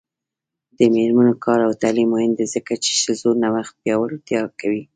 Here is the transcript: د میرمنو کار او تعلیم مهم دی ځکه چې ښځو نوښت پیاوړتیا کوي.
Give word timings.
د 0.77 0.79
میرمنو 0.93 1.33
کار 1.45 1.59
او 1.67 1.73
تعلیم 1.81 2.07
مهم 2.13 2.31
دی 2.37 2.45
ځکه 2.55 2.73
چې 2.83 2.91
ښځو 3.01 3.29
نوښت 3.41 3.73
پیاوړتیا 3.81 4.41
کوي. 4.59 4.83